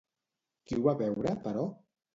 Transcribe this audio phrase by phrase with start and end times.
[0.71, 1.69] Qui ho va veure, però?